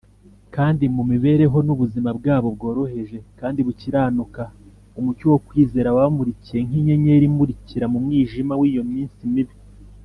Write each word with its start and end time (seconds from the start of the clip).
kandi 0.55 0.83
mu 0.95 1.03
mibereho 1.11 1.57
n’ubuzima 1.65 2.09
bwabo 2.17 2.47
bworoheje 2.55 3.17
kandi 3.39 3.59
bukiranuka, 3.67 4.43
umucyo 4.99 5.25
wo 5.31 5.37
kwizera 5.47 5.93
wabamurikiye 5.95 6.59
nk’inyenyeri 6.67 7.25
imurikira 7.31 7.85
mu 7.91 7.97
mwijima 8.05 8.53
w’iyo 8.61 8.83
minsi 8.93 9.21
mibi. 9.33 9.55